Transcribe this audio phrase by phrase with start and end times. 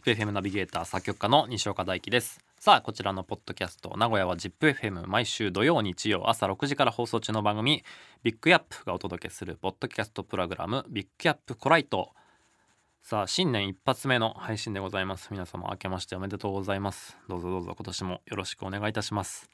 [0.00, 2.40] ZIPFM ナビゲーター作曲家の西岡大樹です。
[2.58, 7.84] さあこちらのポッドキャスト名古屋は ZIPFM 毎週土曜日曜朝6時から放送中の番組
[8.22, 12.12] ビッグアップがお届けするポッドキャストプログラムビッグアップコライト。
[13.02, 15.28] さあ新年一発目の配信でございます。
[15.32, 17.18] 皆様明けましておめでとうございます。
[17.28, 19.50] どうぞどうぞ今年もよろしくお願いいたします。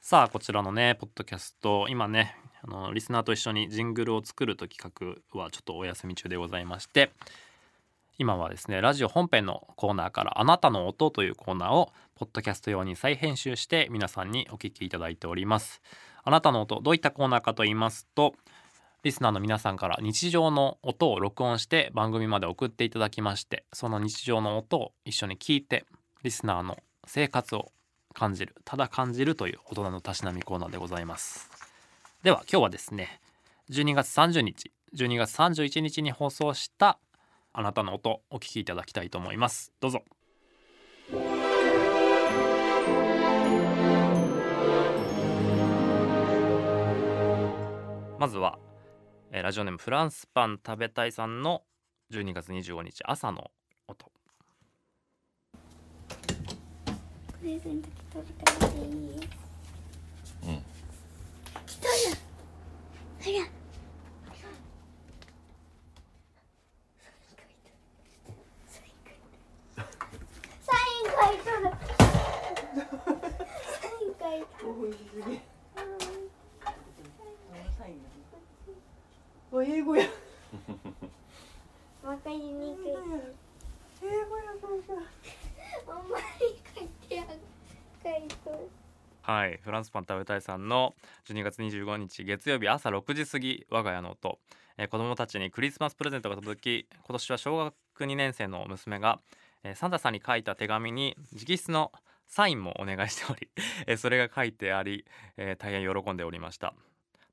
[0.00, 7.12] さあこちらのねポッドキャスト今ねあのリスナーと一緒にジングルを作ると企画はちょっとお休み中でございまして
[8.18, 15.82] 今はですねラジオ本編のコーナーから「あなたの音」というコーナーをポッドキャスト用に再編集して皆さんにお聞きいただいております。
[16.24, 18.34] あなたの音どういったコーナーかと言いますと
[19.02, 25.84] リスナーの皆さんから日常の音を録音して番組まで送っていただきましてその日常の音を一緒に聞いて
[26.24, 27.70] リスナーの生活を
[28.14, 31.48] 感じるただ感じるという大人のたしなみコーナーでございます。
[32.22, 33.20] では今日はですね
[33.70, 36.98] 12月30日12月31日に放送した
[37.58, 39.72] あなたの音お聞きいただきたいと思います。
[39.80, 40.02] どうぞ。
[48.18, 48.58] まずは、
[49.30, 51.62] えーラジオネームフランスパン食べたいさんの
[52.12, 53.50] 12月25日朝の
[53.88, 54.10] 音。
[57.40, 59.28] プレゼント取り替えていい
[60.44, 60.62] うん。
[61.66, 61.88] 来た
[63.30, 63.42] や
[64.26, 64.34] あら
[70.60, 71.70] サイン書いとる
[73.78, 74.96] サイン書いとる
[79.52, 80.06] あ英語や。
[82.04, 82.94] わかりにくい英
[84.28, 84.92] 語やそうか
[85.88, 86.24] あんまり
[86.74, 87.40] 書いてある
[88.02, 88.68] 書いとる
[89.22, 89.58] はい。
[89.62, 90.94] フランスパン食べたいさんの
[91.28, 94.38] 12月25日月曜日朝6時過ぎ我が家の音、
[94.76, 99.18] えー子供たちにクリスマスプレゼントが届き今年は小学2年生の娘が、
[99.64, 101.90] えーサンタさんに書いた手紙に直筆の
[102.26, 103.48] サインもお願いしており、
[103.86, 105.04] えーそれが書いてあり、
[105.36, 106.74] えー大変喜んでおりました。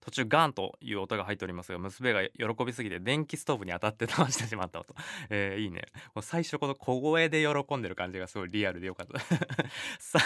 [0.01, 4.93] 途中ガンという音が入っておりますが娘が喜びすぎて電気ストーブに当たって倒してしまった音、
[5.29, 5.83] えーいいね。
[6.21, 9.19] 最初この小声で喜んでる感じがすごいリアルでよかった。
[9.99, 10.19] サ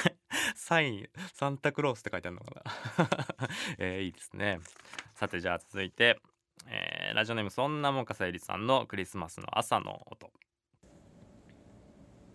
[0.55, 3.47] サインサンタクロースって書いてあるのかな、
[3.77, 4.59] えーいいですね。
[5.13, 6.19] さてじゃあ続いて、
[6.67, 10.31] えーラジオネームそんなもんかさゆりさんのクリスマスの朝の音。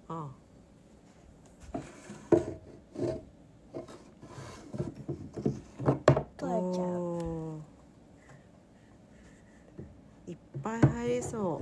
[0.08, 0.41] あ取
[6.56, 7.60] れちゃう
[10.30, 11.60] いっぱい入りそ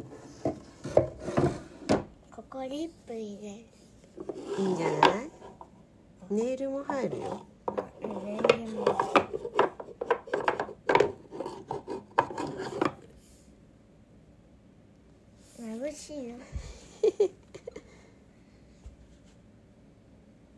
[2.30, 3.64] ここリップ入れる
[4.58, 5.30] ういいんじゃない？
[6.30, 7.46] ネイルも入るよ。
[8.02, 8.84] 入れるも。
[15.58, 16.34] 眩しいな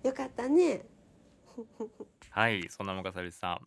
[0.03, 0.84] よかったね。
[2.31, 3.66] はいそんなもんかさゆりさん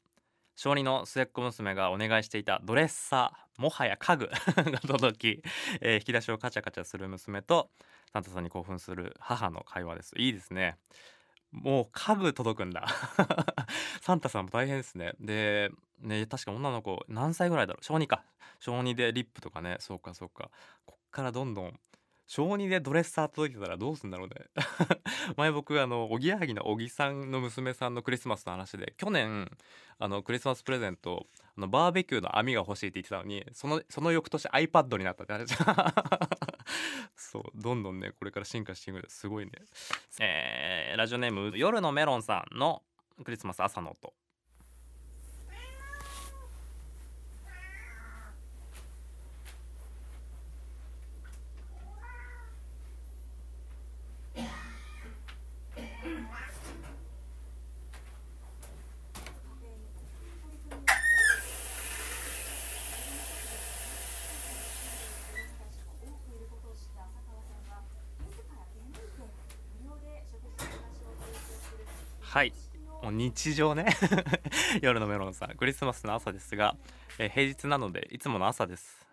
[0.55, 4.29] 小児の末っ子娘がお願いしていたドレッサーもはや家具
[4.71, 5.43] が届き、
[5.81, 7.69] えー引き出しをカチャカチャする娘と
[8.13, 10.13] サンタさんに興奮する母の会話です。
[10.17, 10.77] いいですね。
[11.51, 12.87] もう家具届くんだ。
[14.01, 15.13] サンタさんも大変ですね。
[15.19, 17.83] でね確か女の子何歳ぐらいだろう？
[17.83, 18.23] 小児か。
[18.59, 19.77] 小児でリップとかね。
[19.79, 20.49] そうかそうか。
[20.85, 21.79] こっからどんどん
[22.27, 24.35] 小児でドレッサー届いてたらどうすんだろうね。
[25.37, 29.49] 前僕あのおぎやはぎの小木さんの娘さんのクリスマスの話で去年
[29.99, 35.55] あのクリスマスプレゼントあのバーベキューの網が欲しいって言ってたのにそのその翌年 iPad になったって話。
[37.15, 39.51] そうどんどんねこれから進化していくすごいね。
[40.19, 42.81] えーラジオネーム夜のメロンさんの
[43.23, 44.13] クリスマス朝の音
[72.35, 73.85] はいもう日常ね。
[74.81, 76.75] 夜のメロンさんクリスマスの朝ですが、
[77.19, 79.05] えー平日なのでいつもの朝です。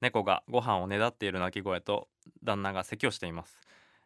[0.00, 2.08] 猫がご飯をねだっている鳴き声と
[2.42, 3.58] 旦那が咳をしています、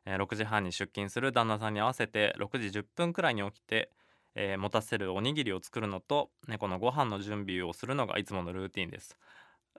[0.05, 3.91] えー6時半に出勤する旦那さんに合わせて6時10分くらいに起きて、
[4.35, 9.17] えー持たせるおにぎりを作るのと猫のご飯の準備をするのがいつものルーティンです。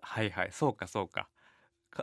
[0.01, 1.29] はいはいそうかそうかか。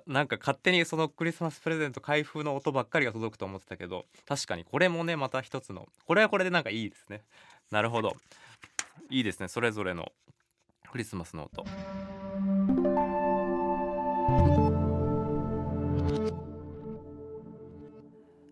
[0.07, 7.23] なんか勝手にそのクリスマスプレゼント開封の音ばっかりが届くと思ってたけど確かにこれもねまた一つのこれはこれでなんかいいですね。
[7.71, 8.17] なるほど。
[9.11, 9.49] いいですね。
[9.49, 10.13] それぞれの
[10.91, 11.65] クリスマスの音。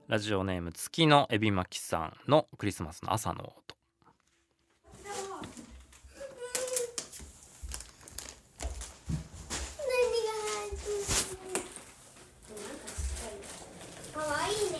[0.09, 3.77] ラジオネーム月のエビ巻きさんのクリスマスの朝の音
[5.03, 5.13] 何
[10.27, 10.91] が入ってる
[14.15, 14.79] かわいいね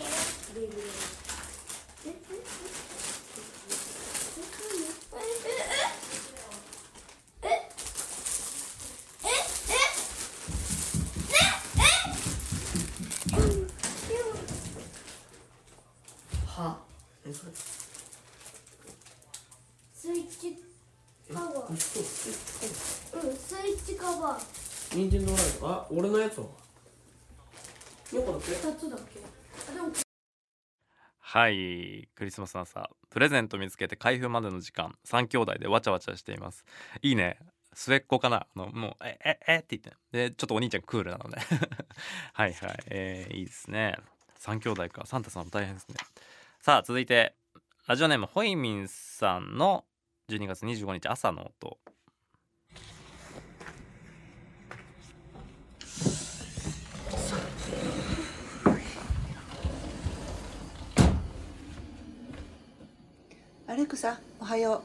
[16.57, 16.79] は
[17.23, 17.51] えそれ
[19.93, 20.57] スイッチ
[21.31, 22.01] カバー嘘う
[23.31, 24.41] んスイッチカバー
[24.97, 26.47] 任天堂ライトあ俺のやつは？
[28.11, 28.51] 横だっけ？
[28.53, 29.19] 二つだっけ？
[29.69, 29.89] あでも
[31.19, 32.89] はいクリスマスの朝。
[33.11, 34.95] プレゼント見つけて開封までの時間。
[35.05, 36.65] 3兄弟でわちゃわちゃしています。
[37.03, 37.37] いいね。
[37.73, 38.37] 末っ子かな？
[38.37, 39.55] あのもうえええ？
[39.57, 40.29] って言って。
[40.29, 41.37] でちょっとお兄ちゃんクールなので。
[42.33, 42.77] はいはい。
[42.87, 43.97] えー、いいですね。
[44.39, 45.05] 3兄弟か。
[45.05, 45.95] サンタさんも大変ですね。
[46.59, 47.35] さあ続いて。
[47.85, 49.85] ラジオネームホイミンさんの
[50.29, 51.77] 12月25日朝の音
[63.77, 64.81] レクサ、おはよ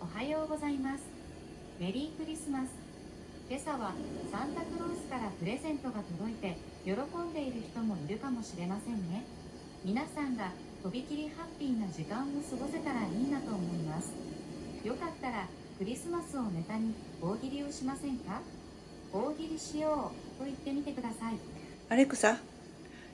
[0.00, 1.04] おはようございます。
[1.78, 2.70] メリークリスマス。
[3.50, 3.92] 今朝は
[4.32, 6.56] サンタクロースからプレゼントが届いて
[6.86, 9.26] 喜んでいる人もいるかもしれませんね。
[9.84, 10.52] 皆さんが
[10.82, 14.10] とびきりハッピーな時間を過ごせたらいいなと思います。
[14.82, 15.46] よかったら
[15.76, 18.40] クリスマスをネタに大喜利をしませんか？
[19.12, 21.34] 大喜利しようと言ってみてください。
[21.34, 21.38] う。
[21.90, 22.38] アレクサ、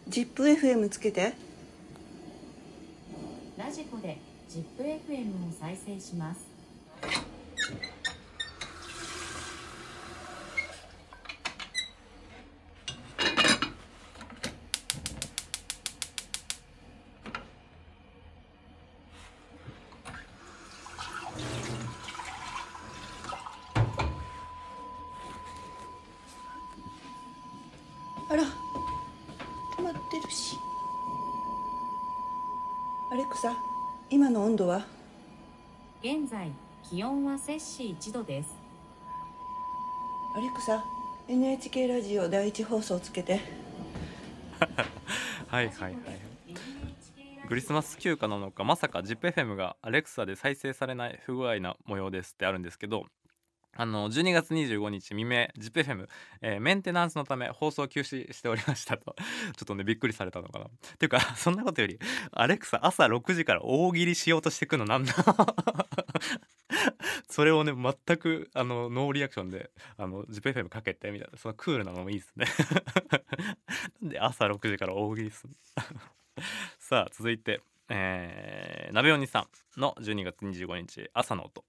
[0.08, 1.32] ZIPFM つけて。
[3.58, 4.18] ラジコで
[4.52, 6.46] ZIPFM を再生します。
[28.28, 30.58] あら、止まってるし。
[33.10, 33.54] アレクサ、
[34.12, 34.84] 今の温度は？
[36.02, 38.54] 現在気温は摂氏1度です。
[40.36, 40.84] アレクサ、
[41.28, 43.40] NHK ラジオ第一放送つけて。
[45.48, 45.96] はいはいはい
[47.48, 53.06] クリスマス休暇なのかまさか ZIPFM がアレクサで再生されない不具合な模様ですってあるんですけど
[53.74, 56.06] あの12月25日未明 ZIPFM、
[56.42, 59.16] えーメンテナンスのため放送休止しておりましたと。
[59.56, 60.66] ちょっとねびっくりされたのかな。
[60.66, 61.98] っていうか そんなことより
[62.32, 65.14] アレクサ朝6時から大喜利しようとしてくのなんだ。
[67.28, 72.46] それをね全くあのノーリアクションであの ZIPFM かけてみたいなそのクールなのもいいですね。
[74.02, 75.56] なんで朝6時から大喜利すん
[76.78, 81.64] さあ続いて、えー、鍋おにさんの12月25日朝の音。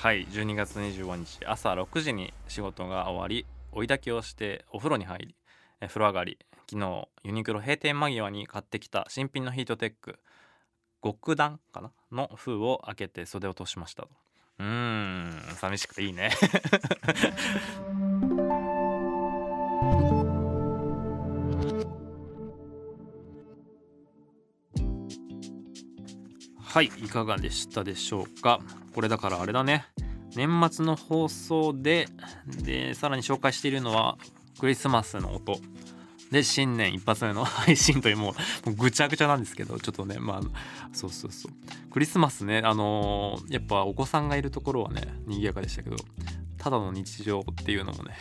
[0.00, 5.34] はい12月25日朝6時に仕事が終わり追い炊きをしてお風呂に入り
[5.88, 6.38] 風呂上がり
[6.70, 10.18] 昨日ユニクロ閉店間際に買ってきた新品のヒートテック
[11.04, 11.92] 極暖かな？
[12.10, 14.06] の封を開けて袖を通しました。
[14.58, 16.30] うーん寂しくていいね。
[26.72, 28.60] はいいかがでしたでしょうか？
[28.94, 29.86] これだからあれだね。
[30.36, 32.06] 年末の放送で
[32.62, 34.16] でさらに紹介しているのは
[34.60, 35.58] クリスマスの音。
[36.30, 38.36] で新年一発目の 配信というも
[38.66, 40.40] うぐちゃぐちゃなんですけどちょっとねまあ
[40.92, 41.90] そうそうそう。
[41.90, 45.96] クリスマスねあのーやっぱお子さんがいるところはね賑やかでしたけど
[46.56, 48.14] ただの日常っていうのもね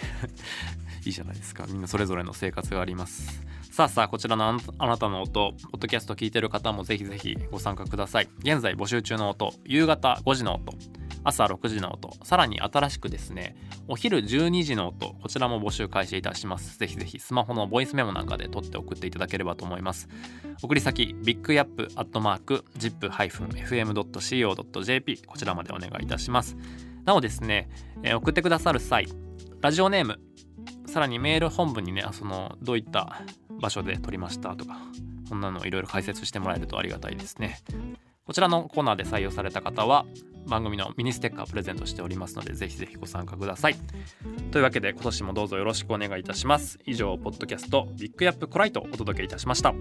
[1.06, 1.68] いいじゃないですか。
[1.68, 3.44] みんなそれぞれの生活があります。
[3.80, 8.28] さあさあこちらのあなたの音ポッドキャスト聞いてる方もぜひぜひご参加ください。
[8.40, 10.74] 現在募集中の音夕方5時の音
[11.24, 13.56] 朝6時の音さらに新しくですね
[13.88, 16.78] お昼12時の音こちらも募集開始いたします。
[16.78, 20.10] ぜひぜひスマホのボイスメモなんかで撮って送っていただければと思います。
[20.62, 26.58] 送り先ビッグヤップアットマーク zip-fm.co.jp こちらまでお願いいたします。
[27.06, 27.70] なおですね、
[28.04, 29.08] えー送ってくださる際
[29.62, 30.20] ラジオネーム
[30.86, 33.22] さらにメール本文にねそのどういった
[33.60, 34.78] 場所で撮りましたとか
[35.30, 37.60] こんなのいろいろ解説してもらえるとありがたいですね。
[38.26, 40.06] こちらのコーナーで採用された方は
[40.48, 43.76] 番組のミニステッカープレゼントしておりますのでぜひぜひご参加ください。
[44.52, 46.80] というわけで今年もどうぞよろしくお願いいたします。
[46.86, 49.74] 以上ポッドキャストビッグアップコライトをお届けいたしました。